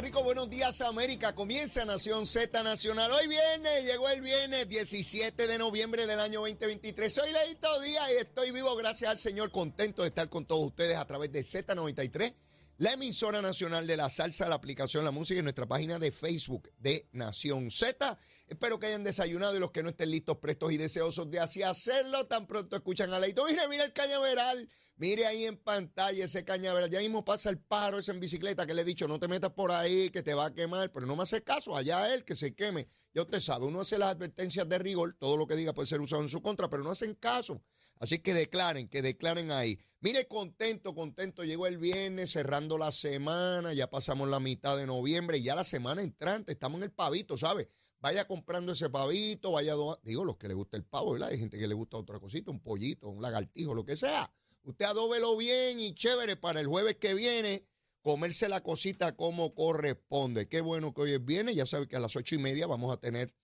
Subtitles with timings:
[0.00, 1.36] Rico, buenos días América.
[1.36, 3.12] Comienza Nación Z Nacional.
[3.12, 7.12] Hoy viene, llegó el viernes 17 de noviembre del año 2023.
[7.12, 10.96] Soy Leito Díaz y estoy vivo gracias al Señor, contento de estar con todos ustedes
[10.96, 12.34] a través de Z93
[12.76, 16.72] la emisora nacional de la salsa, la aplicación La Música y nuestra página de Facebook
[16.78, 18.18] de Nación Z.
[18.48, 21.62] Espero que hayan desayunado y los que no estén listos, prestos y deseosos de así
[21.62, 23.44] hacerlo, tan pronto escuchan a Leito.
[23.46, 26.90] Mire, mire el cañaveral, mire ahí en pantalla ese cañaveral.
[26.90, 29.52] Ya mismo pasa el pájaro ese en bicicleta que le he dicho, no te metas
[29.52, 32.34] por ahí, que te va a quemar, pero no me hace caso, allá él que
[32.34, 32.88] se queme.
[33.14, 36.00] Ya usted sabe, uno hace las advertencias de rigor, todo lo que diga puede ser
[36.00, 37.62] usado en su contra, pero no hacen caso.
[38.00, 39.78] Así que declaren, que declaren ahí.
[40.04, 41.44] Mire, contento, contento.
[41.44, 46.02] Llegó el viernes, cerrando la semana, ya pasamos la mitad de noviembre, ya la semana
[46.02, 47.70] entrante, estamos en el pavito, ¿sabe?
[48.00, 49.72] Vaya comprando ese pavito, vaya,
[50.02, 51.30] digo, los que le gusta el pavo, ¿verdad?
[51.30, 54.30] Hay gente que le gusta otra cosita, un pollito, un lagartijo, lo que sea.
[54.64, 57.66] Usted adóbelo bien y chévere para el jueves que viene
[58.02, 60.50] comerse la cosita como corresponde.
[60.50, 61.54] Qué bueno que hoy es viernes.
[61.54, 63.34] Ya sabe que a las ocho y media vamos a tener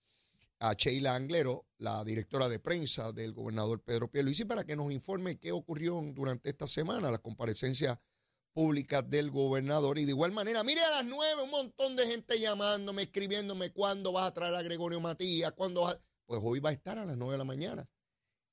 [0.61, 5.39] a Sheila Anglero, la directora de prensa del gobernador Pedro Pierluisi, para que nos informe
[5.39, 7.97] qué ocurrió durante esta semana, las comparecencias
[8.53, 9.97] públicas del gobernador.
[9.97, 14.11] Y de igual manera, mire a las nueve, un montón de gente llamándome, escribiéndome cuándo
[14.11, 17.17] vas a traer a Gregorio Matías, cuándo vas Pues hoy va a estar a las
[17.17, 17.89] nueve de la mañana.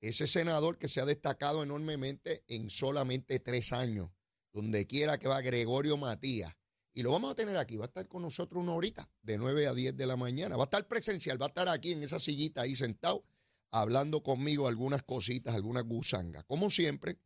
[0.00, 4.10] Ese senador que se ha destacado enormemente en solamente tres años,
[4.54, 6.54] donde quiera que va Gregorio Matías,
[6.98, 7.76] y lo vamos a tener aquí.
[7.76, 10.56] Va a estar con nosotros una horita, de 9 a 10 de la mañana.
[10.56, 13.24] Va a estar presencial, va a estar aquí en esa sillita ahí sentado,
[13.70, 16.42] hablando conmigo algunas cositas, algunas gusangas.
[16.42, 17.20] Como siempre,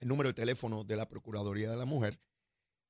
[0.00, 2.22] el número de teléfono de la Procuraduría de la Mujer.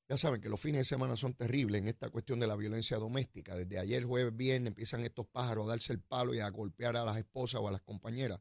[0.09, 2.98] Ya saben que los fines de semana son terribles en esta cuestión de la violencia
[2.98, 3.56] doméstica.
[3.56, 7.05] Desde ayer, jueves, viernes, empiezan estos pájaros a darse el palo y a golpear a
[7.05, 8.39] las esposas o a las compañeras.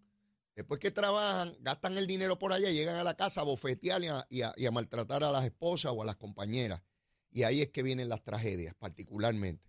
[0.54, 4.42] después que trabajan, gastan el dinero por allá, llegan a la casa a bofetear y
[4.42, 6.82] a, maltratar a las esposas o a las compañeras.
[7.30, 9.68] Y ahí es que vienen las tragedias, particularmente.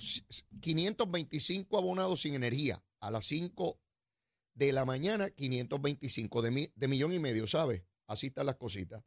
[0.61, 3.81] 525 abonados sin energía, a las 5
[4.53, 7.81] de la mañana, 525, de, de millón y medio, ¿sabes?
[8.05, 9.03] Así están las cositas.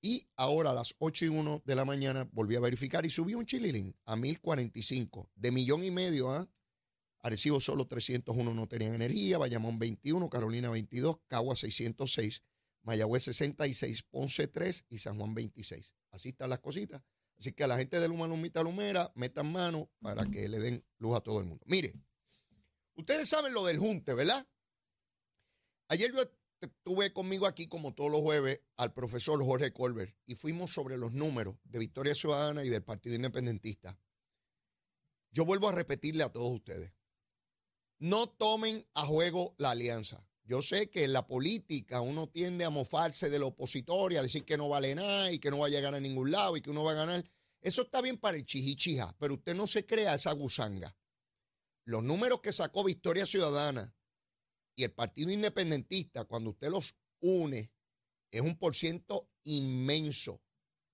[0.00, 3.34] Y ahora a las 8 y 1 de la mañana volví a verificar y subí
[3.34, 6.48] un chililín a 1045, de millón y medio, ¿ah?
[7.20, 12.42] Arecibo solo 301 no tenían energía, Bayamón 21, Carolina 22, Cagua 606,
[12.86, 15.92] Mayagüez 66, Ponce 3 y San Juan 26.
[16.12, 17.02] Así están las cositas.
[17.36, 20.84] Así que a la gente de Luma Lumita Lumera, metan mano para que le den
[20.98, 21.62] luz a todo el mundo.
[21.66, 21.92] Mire,
[22.94, 24.46] ustedes saben lo del junte, ¿verdad?
[25.88, 26.22] Ayer yo
[26.84, 31.12] tuve conmigo aquí, como todos los jueves, al profesor Jorge Colbert y fuimos sobre los
[31.12, 33.98] números de Victoria Ciudadana y del Partido Independentista.
[35.32, 36.92] Yo vuelvo a repetirle a todos ustedes,
[37.98, 40.26] no tomen a juego la alianza.
[40.46, 44.44] Yo sé que en la política uno tiende a mofarse del opositor y a decir
[44.44, 46.70] que no vale nada y que no va a llegar a ningún lado y que
[46.70, 47.28] uno va a ganar.
[47.60, 50.96] Eso está bien para el chijichija, pero usted no se crea esa gusanga.
[51.84, 53.92] Los números que sacó Victoria Ciudadana
[54.76, 57.72] y el Partido Independentista, cuando usted los une,
[58.30, 60.42] es un por ciento inmenso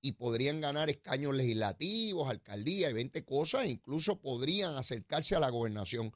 [0.01, 5.51] y podrían ganar escaños legislativos, alcaldía y 20 cosas, e incluso podrían acercarse a la
[5.51, 6.11] gobernación.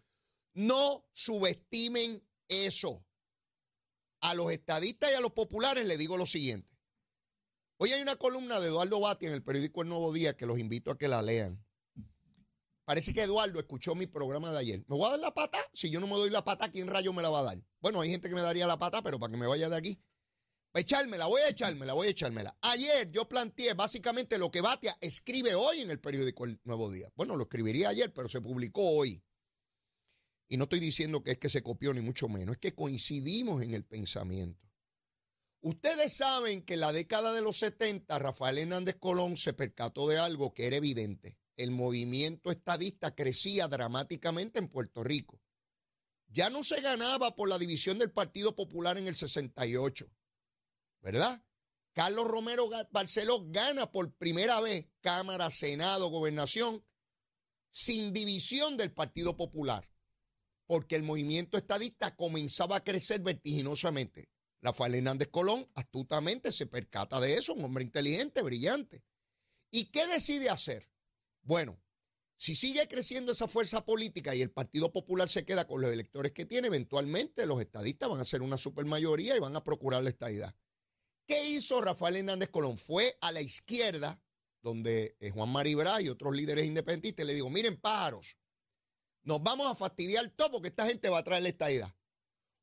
[0.55, 3.07] No subestimen eso
[4.21, 6.77] a los estadistas y a los populares le digo lo siguiente.
[7.79, 10.59] Hoy hay una columna de Eduardo Bati en el periódico El Nuevo Día que los
[10.59, 11.63] invito a que la lean.
[12.87, 14.85] Parece que Eduardo escuchó mi programa de ayer.
[14.87, 15.59] ¿Me voy a dar la pata?
[15.75, 17.59] Si yo no me doy la pata, ¿quién rayo me la va a dar?
[17.81, 20.01] Bueno, hay gente que me daría la pata, pero para que me vaya de aquí.
[20.71, 22.57] Para echármela, voy a echármela, voy a echármela.
[22.63, 27.11] Ayer yo planteé básicamente lo que Batia escribe hoy en el periódico El Nuevo Día.
[27.17, 29.23] Bueno, lo escribiría ayer, pero se publicó hoy.
[30.49, 33.63] Y no estoy diciendo que es que se copió ni mucho menos, es que coincidimos
[33.63, 34.67] en el pensamiento.
[35.61, 40.19] Ustedes saben que en la década de los 70 Rafael Hernández Colón se percató de
[40.19, 41.37] algo que era evidente.
[41.57, 45.41] El movimiento estadista crecía dramáticamente en Puerto Rico.
[46.29, 50.09] Ya no se ganaba por la división del Partido Popular en el 68,
[51.01, 51.43] ¿verdad?
[51.93, 56.85] Carlos Romero Barceló gana por primera vez Cámara, Senado, Gobernación,
[57.71, 59.89] sin división del Partido Popular
[60.67, 64.29] porque el movimiento estadista comenzaba a crecer vertiginosamente.
[64.63, 69.05] Rafael Hernández Colón astutamente se percata de eso, un hombre inteligente, brillante.
[69.71, 70.91] ¿Y qué decide hacer?
[71.43, 71.81] Bueno,
[72.39, 76.33] Si sigue creciendo esa fuerza política y el Partido Popular se queda con los electores
[76.33, 80.11] que tiene, eventualmente los estadistas van a ser una supermayoría y van a procurar la
[80.11, 80.55] estadidad.
[81.27, 82.77] ¿Qué hizo Rafael Hernández Colón?
[82.77, 84.21] Fue a la izquierda,
[84.63, 88.37] donde eh, Juan Maribra y otros líderes independentistas le digo, miren pájaros,
[89.27, 91.93] nos vamos a fastidiar todo porque esta gente va a traer la estadidad.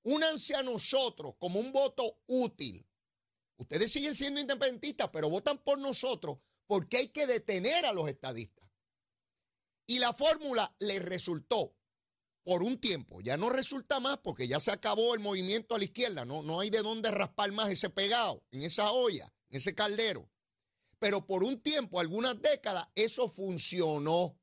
[0.04, 2.88] Únanse a nosotros como un voto útil.
[3.57, 8.65] Ustedes siguen siendo independentistas, pero votan por nosotros porque hay que detener a los estadistas.
[9.88, 11.75] Y la fórmula le resultó
[12.44, 13.19] por un tiempo.
[13.19, 16.24] Ya no resulta más porque ya se acabó el movimiento a la izquierda.
[16.24, 20.30] No, no hay de dónde raspar más ese pegado en esa olla, en ese caldero.
[21.00, 24.39] Pero por un tiempo, algunas décadas, eso funcionó.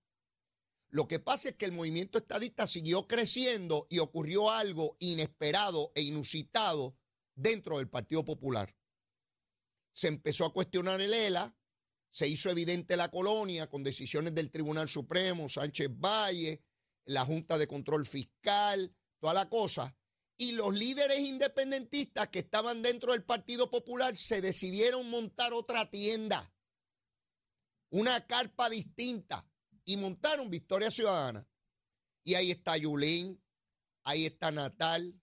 [0.90, 6.02] Lo que pasa es que el movimiento estadista siguió creciendo y ocurrió algo inesperado e
[6.02, 6.96] inusitado
[7.36, 8.76] dentro del Partido Popular.
[9.92, 11.56] Se empezó a cuestionar el ELA,
[12.10, 16.64] se hizo evidente la colonia con decisiones del Tribunal Supremo, Sánchez Valle,
[17.04, 19.96] la Junta de Control Fiscal, toda la cosa.
[20.36, 26.52] Y los líderes independentistas que estaban dentro del Partido Popular se decidieron montar otra tienda,
[27.90, 29.49] una carpa distinta
[29.90, 31.48] y montaron Victoria Ciudadana.
[32.22, 33.42] Y ahí está Yulín,
[34.04, 35.20] ahí está Natal,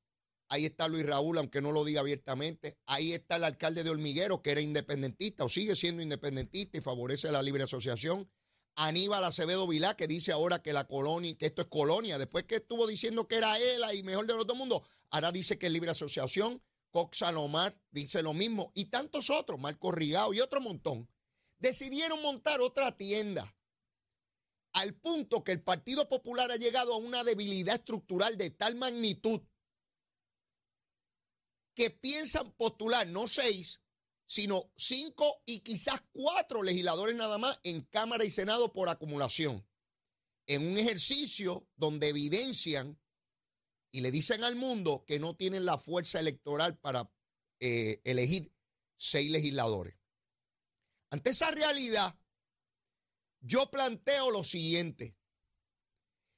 [0.50, 4.42] ahí está Luis Raúl, aunque no lo diga abiertamente, ahí está el alcalde de Hormiguero,
[4.42, 8.30] que era independentista o sigue siendo independentista y favorece la libre asociación.
[8.76, 12.56] Aníbal Acevedo Vilá, que dice ahora que la colonia, que esto es colonia, después que
[12.56, 14.82] estuvo diciendo que era él y mejor de los dos mundos,
[15.12, 16.62] ahora dice que es libre asociación.
[16.92, 21.10] Cox Salomar dice lo mismo, y tantos otros, Marco Rigao y otro montón,
[21.60, 23.57] decidieron montar otra tienda
[24.78, 29.42] al punto que el Partido Popular ha llegado a una debilidad estructural de tal magnitud
[31.76, 33.82] que piensan postular no seis,
[34.28, 39.68] sino cinco y quizás cuatro legisladores nada más en Cámara y Senado por acumulación,
[40.46, 43.02] en un ejercicio donde evidencian
[43.92, 47.12] y le dicen al mundo que no tienen la fuerza electoral para
[47.60, 48.54] eh, elegir
[48.96, 49.96] seis legisladores.
[51.10, 52.16] Ante esa realidad,
[53.40, 55.16] yo planteo lo siguiente.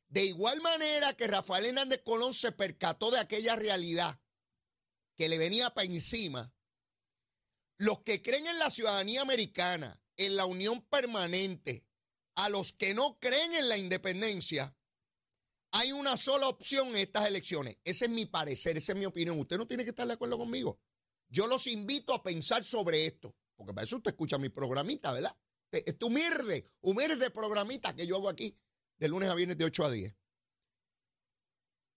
[0.08, 4.20] De igual manera que Rafael Hernández Colón se percató de aquella realidad
[5.16, 6.54] que le venía para encima,
[7.78, 11.86] los que creen en la ciudadanía americana, en la unión permanente,
[12.36, 14.76] a los que no creen en la independencia,
[15.72, 17.78] hay una sola opción en estas elecciones.
[17.84, 19.40] Ese es mi parecer, esa es mi opinión.
[19.40, 20.80] Usted no tiene que estar de acuerdo conmigo.
[21.28, 25.38] Yo los invito a pensar sobre esto, porque para eso usted escucha mi programita, ¿verdad?
[25.72, 28.58] Este humilde, humilde programita que yo hago aquí
[28.98, 30.16] de lunes a viernes de 8 a 10.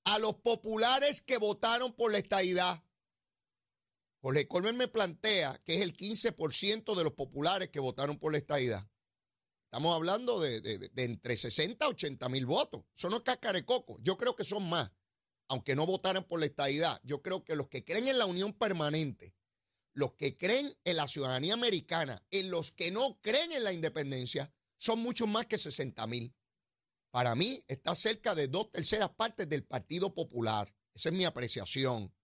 [0.05, 2.85] A los populares que votaron por la estadidad.
[4.21, 8.39] Jorge Colmen me plantea que es el 15% de los populares que votaron por la
[8.39, 8.87] estadidad.
[9.65, 12.85] Estamos hablando de, de, entre 60 a 80 mil votos.
[12.95, 13.99] Eso no es cacarecoco.
[14.03, 14.93] Yo creo que son más,
[15.49, 17.01] aunque no votaran por la estadidad.
[17.05, 19.35] Yo creo que los que creen en la unión permanente,
[19.95, 24.53] los que creen en la ciudadanía americana, en los que no creen en la independencia,
[24.79, 26.35] son mucho más que 60 mil.
[27.11, 30.75] Para mí está cerca de dos terceras partes del Partido Popular.
[30.95, 32.15] Esa es mi apreciación.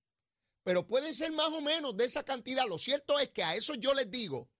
[0.63, 2.67] Pero pueden ser más o menos de esa cantidad.
[2.67, 4.51] Lo cierto es que a eso yo les digo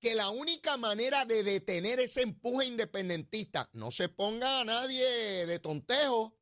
[0.00, 5.58] que la única manera de detener ese empuje independentista, no se ponga a nadie de
[5.58, 6.38] tontejo.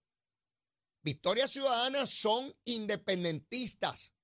[1.02, 4.15] Victoria Ciudadana son independentistas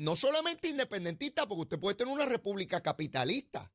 [0.00, 3.70] no solamente independentista, porque usted puede tener una república capitalista.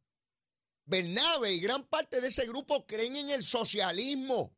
[0.85, 4.57] Bernabe y gran parte de ese grupo creen en el socialismo.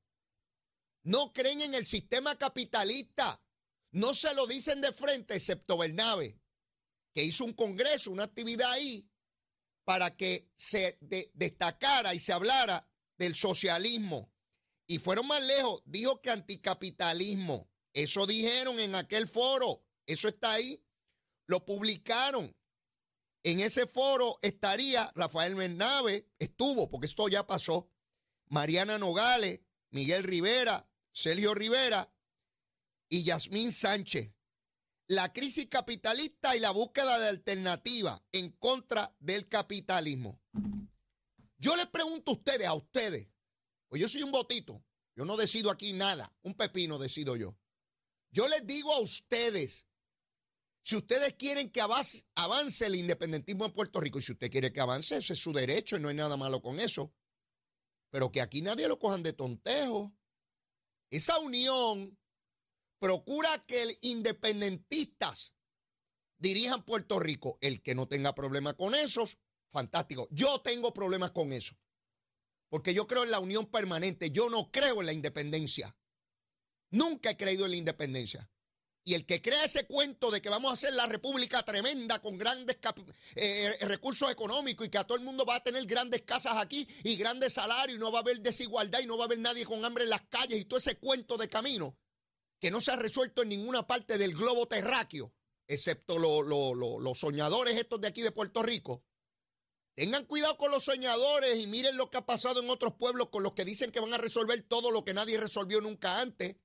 [1.03, 3.43] No creen en el sistema capitalista.
[3.91, 6.39] No se lo dicen de frente, excepto Bernabe,
[7.13, 9.09] que hizo un congreso, una actividad ahí,
[9.83, 10.97] para que se
[11.33, 14.33] destacara y se hablara del socialismo.
[14.87, 17.69] Y fueron más lejos, dijo que anticapitalismo.
[17.93, 20.81] Eso dijeron en aquel foro, eso está ahí.
[21.47, 22.55] Lo publicaron.
[23.43, 27.89] En ese foro estaría Rafael Bernabe, estuvo, porque esto ya pasó,
[28.47, 32.13] Mariana Nogales, Miguel Rivera, Sergio Rivera
[33.09, 34.31] y Yasmín Sánchez.
[35.07, 40.41] La crisis capitalista y la búsqueda de alternativa en contra del capitalismo.
[41.57, 43.29] Yo les pregunto a ustedes, a ustedes,
[43.87, 44.83] pues yo soy un botito,
[45.15, 47.57] yo no decido aquí nada, un pepino decido yo.
[48.31, 49.86] Yo les digo a ustedes,
[50.87, 54.79] si ustedes quieren que avance, el independentismo en Puerto Rico, y si usted quiere que
[54.79, 57.13] avance, ese es su derecho y no hay nada malo con eso.
[58.09, 60.15] Pero que aquí nadie lo cojan de tontejo.
[61.09, 62.17] Esa unión
[62.99, 65.53] procura que el independentistas
[66.37, 67.57] dirijan Puerto Rico.
[67.59, 70.29] El que no tenga problemas con esos, fantástico.
[70.31, 71.75] Yo tengo problemas con eso.
[72.69, 75.97] porque yo creo en la unión permanente, yo no creo en la independencia.
[76.91, 78.49] Nunca he creído en la independencia.
[79.07, 82.37] Y el que crea ese cuento de que vamos a hacer la república tremenda con
[82.37, 82.77] grandes
[83.35, 86.85] eh, recursos económicos y que a todo el mundo va a tener grandes casas aquí
[87.05, 89.63] y grandes salarios y no va a haber desigualdad y no va a haber nadie
[89.63, 91.97] con hambre en las calles y todo ese cuento de camino
[92.59, 95.33] que no se ha resuelto en ninguna parte del globo terráqueo,
[95.69, 99.05] excepto los soñadores estos de aquí de Puerto Rico.
[99.95, 103.41] Tengan cuidado con los soñadores y miren lo que ha pasado en otros pueblos con
[103.41, 106.57] los que dicen que van a resolver todo lo que nadie resolvió nunca antes.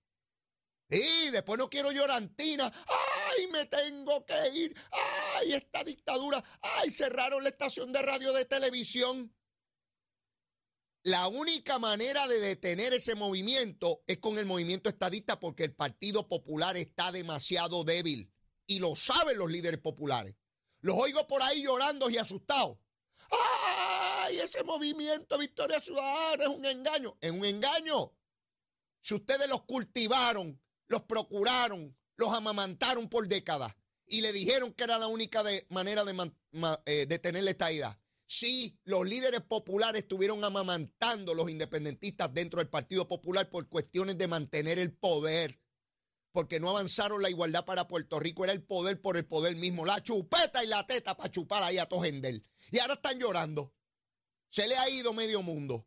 [0.93, 2.67] Y después no quiero llorantina.
[2.67, 4.75] ¡Ay, me tengo que ir!
[5.37, 6.45] ¡Ay, esta dictadura!
[6.61, 9.35] ¡Ay, cerraron la estación de radio de televisión!
[11.05, 16.29] La única manera de detener ese movimiento es con el movimiento estadista porque el Partido
[16.29, 18.31] Popular está demasiado débil.
[18.67, 20.37] Y lo saben los líderes populares.
[20.81, 22.77] Los oigo por ahí llorando y asustados.
[23.31, 27.17] ¡Ay, ese movimiento Victoria Ciudadana es un engaño!
[27.21, 28.15] Es un engaño.
[29.01, 33.75] Si ustedes los cultivaron, los procuraron, los amamantaron por décadas
[34.07, 36.33] y le dijeron que era la única manera de
[36.87, 37.99] eh, detener la estadidad.
[38.27, 44.17] Sí, los líderes populares estuvieron amamantando a los independentistas dentro del Partido Popular por cuestiones
[44.17, 45.61] de mantener el poder,
[46.33, 49.85] porque no avanzaron la igualdad para Puerto Rico, era el poder por el poder mismo,
[49.85, 52.43] la chupeta y la teta para chupar ahí a Tojendel.
[52.71, 53.75] Y ahora están llorando.
[54.51, 55.87] Se le ha ido medio mundo.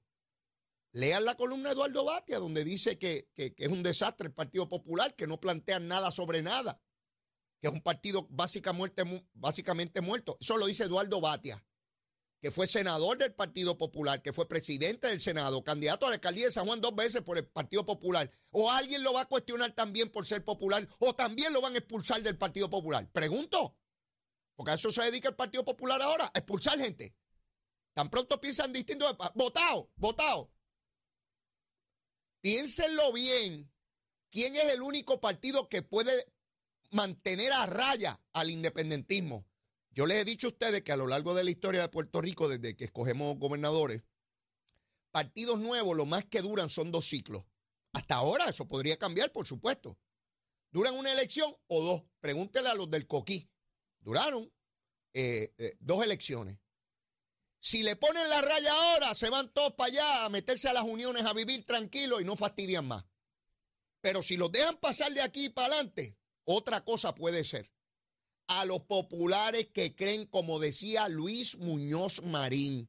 [0.96, 5.14] Lean la columna de Eduardo Batia, donde dice que, es un desastre el Partido Popular,
[5.14, 6.82] que no plantean nada sobre nada,
[7.60, 10.38] que es un partido básicamente muerto.
[10.40, 11.62] Eso lo dice Eduardo Batia,
[12.42, 16.46] que fue senador del Partido Popular, que fue presidente del Senado, candidato a la alcaldía
[16.46, 18.32] de San Juan dos veces por el Partido Popular.
[18.52, 21.80] O alguien lo va a cuestionar también por ser popular, o también lo van a
[21.80, 23.12] expulsar del Partido Popular.
[23.12, 23.78] Pregunto,
[24.56, 27.14] porque a eso se dedica el Partido Popular ahora, a expulsar gente.
[27.94, 30.55] Tan pronto piensan distinto, votado, votado.
[32.46, 33.74] Piénsenlo bien.
[34.30, 36.32] ¿Quién es el único partido que puede
[36.92, 39.48] mantener a raya al independentismo?
[39.90, 42.22] Yo les he dicho a ustedes que a lo largo de la historia de Puerto
[42.22, 44.04] Rico, desde que escogemos gobernadores,
[45.10, 47.46] partidos nuevos lo más que duran son dos ciclos.
[47.94, 49.98] Hasta ahora eso podría cambiar, por supuesto.
[50.70, 52.04] ¿Duran una elección o dos?
[52.20, 53.50] Pregúntele a los del Coquí.
[54.02, 54.54] Duraron
[55.16, 56.60] eh, eh, dos elecciones.
[57.66, 60.84] Si le ponen la raya ahora, se van todos para allá a meterse a las
[60.84, 63.06] uniones a vivir tranquilos y no fastidian más.
[64.02, 67.74] Pero si los dejan pasar de aquí para adelante, otra cosa puede ser.
[68.46, 72.88] A los populares que creen, como decía Luis Muñoz Marín,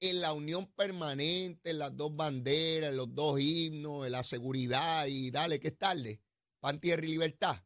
[0.00, 5.04] en la unión permanente, en las dos banderas, en los dos himnos, en la seguridad
[5.04, 6.22] y dale que es tarde,
[6.60, 7.62] pan, tierra y libertad.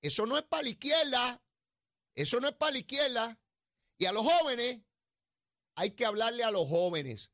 [0.00, 1.44] Eso no es para la izquierda.
[2.14, 3.38] Eso no es para la izquierda.
[3.98, 4.78] Y a los jóvenes
[5.78, 7.30] hay que hablarle a los jóvenes,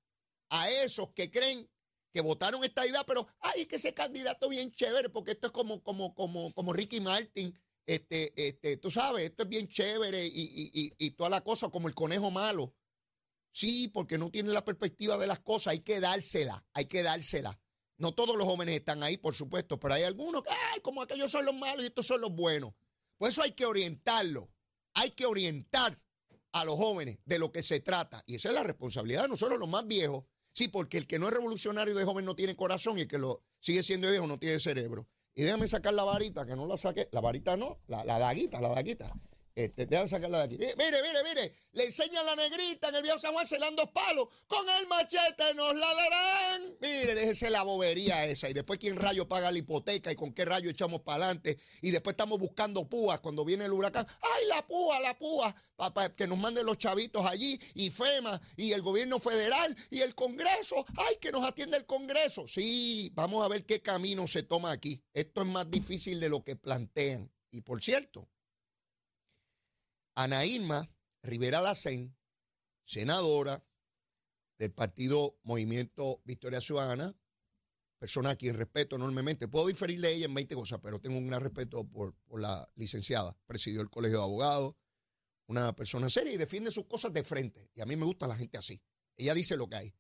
[0.51, 1.71] a esos que creen
[2.13, 5.83] que votaron esta idea, pero ay, que ese candidato bien chévere, porque esto es como,
[5.83, 10.93] como, como, como Ricky Martin, este, este, tú sabes, esto es bien chévere y, y,
[10.99, 12.75] y, toda la cosa, como el conejo malo.
[13.51, 17.59] Sí, porque no tiene la perspectiva de las cosas, hay que dársela, hay que dársela.
[17.97, 21.31] No todos los jóvenes están ahí, por supuesto, pero hay algunos que, ay, como aquellos
[21.31, 22.75] son los malos y estos son los buenos.
[23.17, 24.53] Por eso hay que orientarlo,
[24.93, 26.04] hay que orientar
[26.55, 28.23] a los jóvenes de lo que se trata.
[28.27, 30.25] Y esa es la responsabilidad de nosotros, los más viejos.
[30.53, 33.19] Sí, porque el que no es revolucionario de joven no tiene corazón y el que
[33.19, 35.09] lo sigue siendo viejo no tiene cerebro.
[35.35, 37.09] Y déjame sacar la varita, que no la saqué.
[37.11, 39.13] La varita no, la, la daguita, la daguita.
[39.57, 40.57] Este, déjame sacarla de aquí.
[40.57, 41.55] Mire, mire, mire.
[41.73, 44.29] Le enseña la negrita en el viejo San Juan, se dan dos palos.
[44.49, 46.77] Con el machete nos la darán.
[46.81, 48.51] Mire, déjese la bobería esa.
[48.51, 50.11] Y después, ¿quién rayo paga la hipoteca?
[50.11, 51.57] ¿Y con qué rayo echamos para adelante?
[51.83, 54.07] Y después estamos buscando púas cuando viene el huracán.
[54.23, 55.55] ¡Ay, la púa, la púa!
[55.77, 57.61] Para que nos manden los chavitos allí.
[57.75, 60.85] Y FEMA, y el gobierno federal, y el Congreso.
[60.97, 62.49] ¡Ay, que nos atiende el Congreso!
[62.49, 65.01] Sí, vamos a ver qué camino se toma aquí.
[65.13, 67.31] Esto es más difícil de lo que plantean.
[67.53, 68.29] Y por cierto,
[70.17, 70.89] Ana Irma
[71.23, 72.17] Rivera Lacén,
[72.85, 73.67] senadora
[74.59, 77.17] del partido Movimiento Victoria Ciudadana,
[77.99, 79.49] persona a quien respeto enormemente.
[79.49, 83.37] Puedo diferir de ella en 20 cosas, pero tengo un gran respeto por, la licenciada.
[83.47, 84.77] Presidió el Colegio de Abogados,
[85.47, 87.71] una persona seria y defiende sus cosas de frente.
[87.75, 88.81] Y a mí me gusta la gente así.
[89.17, 89.95] Ella dice lo que hay.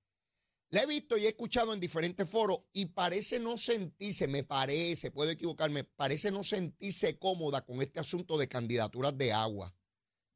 [0.71, 5.11] La he visto y he escuchado en diferentes foros y parece no sentirse, me parece,
[5.11, 9.75] puedo equivocarme, parece no sentirse cómoda con este asunto de candidaturas de agua.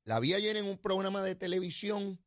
[0.09, 2.19] La vi ayer en un programa de televisión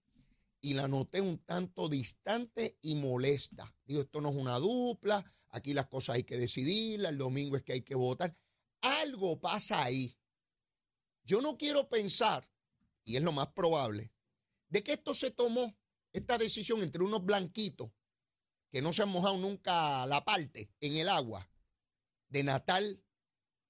[0.61, 3.75] y la noté un tanto distante y molesta.
[3.85, 7.63] Digo, esto no es una dupla, aquí las cosas hay que decidirlas, el domingo es
[7.63, 8.37] que hay que votar.
[8.81, 10.15] Algo pasa ahí.
[11.23, 12.47] Yo no quiero pensar,
[13.03, 14.13] y es lo más probable,
[14.69, 15.75] de que esto se tomó,
[16.13, 17.89] esta decisión entre unos blanquitos
[18.69, 21.49] que no se han mojado nunca la parte en el agua
[22.29, 23.03] de Natal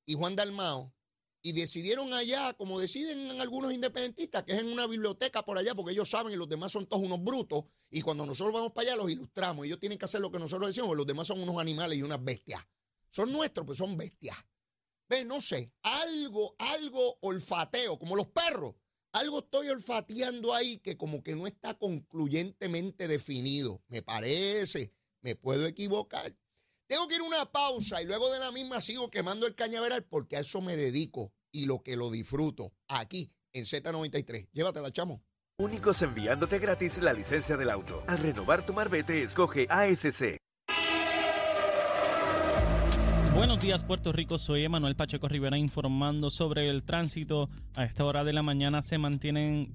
[0.06, 0.94] y Juan Dalmao
[1.44, 5.92] y decidieron allá, como deciden algunos independentistas, que es en una biblioteca por allá, porque
[5.92, 8.96] ellos saben y los demás son todos unos brutos, y cuando nosotros vamos para allá
[8.96, 11.58] los ilustramos, ellos tienen que hacer lo que nosotros decimos, porque los demás son unos
[11.58, 12.62] animales y unas bestias.
[13.10, 14.38] Son nuestros, pues son bestias.
[15.10, 18.76] Ve, no sé, algo, algo olfateo, como los perros.
[19.12, 23.84] Algo estoy olfateando ahí que como que no está concluyentemente definido.
[23.90, 26.34] Me parece, me puedo equivocar.
[26.92, 30.04] Tengo que ir a una pausa y luego de la misma sigo quemando el cañaveral
[30.04, 34.50] porque a eso me dedico y lo que lo disfruto aquí en Z93.
[34.52, 35.24] Llévatela, chamo.
[35.58, 38.04] Únicos enviándote gratis la licencia del auto.
[38.08, 40.36] Al renovar tu marbete, escoge ASC.
[43.34, 47.50] Buenos días Puerto Rico, soy Emanuel Pacheco Rivera informando sobre el tránsito.
[47.74, 49.74] A esta hora de la mañana se mantienen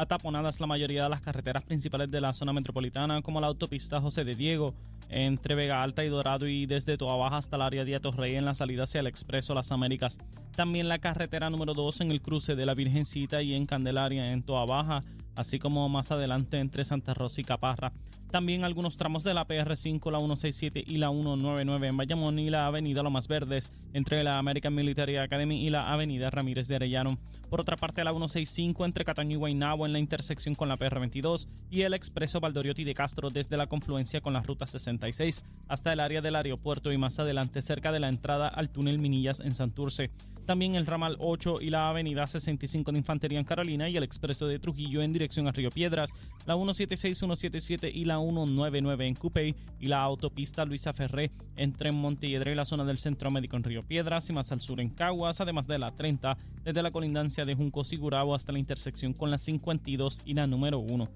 [0.00, 4.24] ataponadas la mayoría de las carreteras principales de la zona metropolitana, como la autopista José
[4.24, 4.74] de Diego,
[5.10, 8.46] entre Vega Alta y Dorado y desde Toa Baja hasta el área de Atorrey en
[8.46, 10.18] la salida hacia el Expreso Las Américas.
[10.56, 14.42] También la carretera número 2 en el cruce de la Virgencita y en Candelaria en
[14.42, 15.02] Toa Baja,
[15.36, 17.92] así como más adelante entre Santa Rosa y Caparra.
[18.30, 22.66] También algunos tramos de la PR5, la 167 y la 199 en Bayamón y la
[22.66, 27.18] avenida Lomas Verdes entre la American Military Academy y la avenida Ramírez de Arellano.
[27.48, 31.48] Por otra parte, la 165 entre Cataño y Guaynabo en la intersección con la PR22
[31.70, 35.98] y el expreso Valdoriotti de Castro desde la confluencia con la ruta 66 hasta el
[35.98, 40.12] área del aeropuerto y más adelante cerca de la entrada al túnel Minillas en Santurce.
[40.46, 44.46] También el ramal 8 y la avenida 65 de Infantería en Carolina y el expreso
[44.46, 46.12] de Trujillo en dirección a Río Piedras,
[46.46, 52.52] la 176, 177 y la 199 en Cupey y la autopista Luisa Ferré entre Montelledre
[52.52, 55.40] y la zona del Centro Médico en Río Piedras y más al sur en Caguas,
[55.40, 59.38] además de la 30 desde la colindancia de Junco Sigurabo hasta la intersección con la
[59.38, 61.08] 52 y la número 1.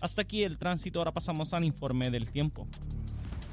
[0.00, 2.66] Hasta aquí el tránsito, ahora pasamos al informe del tiempo.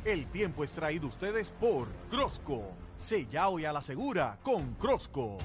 [0.05, 2.71] El tiempo es traído ustedes por Crosco.
[2.95, 5.37] Sella hoy a la segura con Crosco.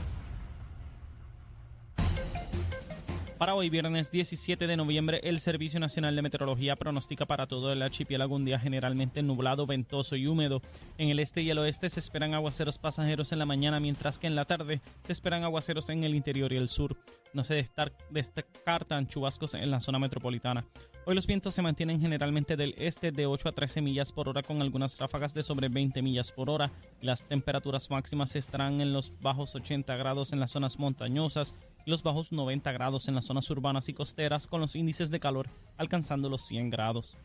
[3.43, 7.83] Para hoy, viernes 17 de noviembre, el Servicio Nacional de Meteorología pronostica para todo el
[7.83, 10.63] archipiélago un día generalmente nublado, ventoso y húmedo.
[10.97, 14.29] En el este y el oeste se esperan aguaceros pasajeros en la mañana, mientras que
[14.29, 16.97] en la tarde se esperan aguaceros en el interior y el sur.
[17.35, 17.69] No se
[18.11, 20.65] descartan chubascos en la zona metropolitana.
[21.05, 24.45] Hoy los vientos se mantienen generalmente del este de 8 a 13 millas por hora
[24.45, 26.71] con algunas ráfagas de sobre 20 millas por hora.
[27.01, 32.05] Las temperaturas máximas estarán en los bajos 80 grados en las zonas montañosas y los
[32.05, 36.29] bajos 90 grados en las zonas urbanas y costeras con los índices de calor alcanzando
[36.29, 37.17] los 100 grados.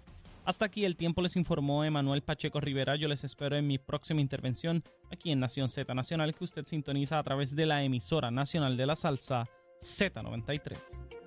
[0.44, 2.96] Hasta aquí el tiempo les informó Emanuel Pacheco Rivera.
[2.96, 7.20] Yo les espero en mi próxima intervención aquí en Nación Z Nacional que usted sintoniza
[7.20, 9.48] a través de la emisora nacional de la salsa
[9.80, 11.27] Z93.